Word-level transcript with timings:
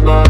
the. 0.00 0.23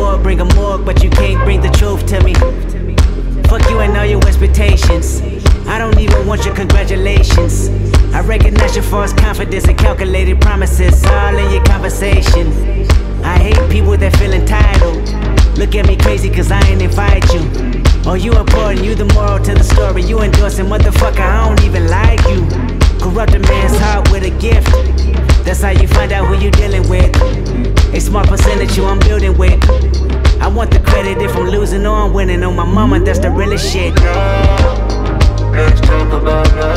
Bullet, 0.00 0.22
bring 0.22 0.40
a 0.40 0.44
bring 0.44 0.52
a 0.52 0.54
morgue, 0.54 0.84
but 0.84 1.02
you 1.02 1.10
can't 1.10 1.42
bring 1.44 1.60
the 1.60 1.68
truth 1.70 2.06
to 2.06 2.22
me. 2.24 2.34
Fuck 3.48 3.68
you 3.70 3.80
and 3.80 3.96
all 3.96 4.06
your 4.06 4.24
expectations. 4.26 5.20
I 5.66 5.78
don't 5.78 5.98
even 5.98 6.26
want 6.26 6.44
your 6.44 6.54
congratulations. 6.54 7.68
I 8.14 8.20
recognize 8.20 8.74
your 8.74 8.84
false 8.84 9.12
confidence 9.12 9.66
and 9.68 9.76
calculated 9.78 10.40
promises 10.40 11.04
all 11.04 11.36
in 11.36 11.52
your 11.52 11.64
conversation. 11.64 12.46
I 13.22 13.38
hate 13.38 13.70
people 13.70 13.96
that 13.96 14.16
feel 14.16 14.32
entitled. 14.32 14.96
Look 15.58 15.74
at 15.74 15.86
me 15.86 15.96
crazy 15.96 16.30
cause 16.30 16.50
I 16.50 16.60
ain't 16.68 16.80
invite 16.82 17.26
you. 17.34 17.42
Oh, 18.06 18.14
you 18.14 18.32
important, 18.32 18.82
you 18.84 18.94
the 18.94 19.04
moral 19.14 19.38
to 19.44 19.54
the 19.54 19.62
story. 19.62 20.02
You 20.02 20.20
endorsing, 20.20 20.66
motherfucker, 20.66 21.20
I 21.20 21.46
don't 21.46 21.62
even 21.64 21.88
like 21.88 22.20
you. 22.32 22.40
Corrupt 23.02 23.34
a 23.34 23.38
man's 23.40 23.76
heart 23.78 24.10
with 24.10 24.24
a 24.24 24.34
gift. 24.40 24.70
That's 25.44 25.60
how 25.62 25.70
you 25.70 25.88
find 25.88 26.12
out 26.12 26.26
who 26.26 26.42
you 26.42 26.50
dealing 26.50 26.88
with. 26.88 27.14
A 27.92 28.00
small 28.00 28.24
percentage 28.24 28.76
you 28.76 28.84
I'm 28.84 28.98
building 29.00 29.36
with. 29.36 29.60
I 31.10 31.12
want 31.12 31.22
the 31.22 31.26
credit 31.26 31.30
if 31.30 31.36
I'm 31.36 31.50
losing 31.50 31.86
or 31.86 31.96
I'm 31.96 32.12
winning. 32.12 32.44
On 32.44 32.54
my 32.54 32.64
mama, 32.64 33.00
that's 33.00 33.18
the 33.18 33.30
realest 33.30 33.72
shit. 33.72 33.94
Let's 35.52 35.80
talk 35.80 36.12
about 36.12 36.46
love. 36.56 36.69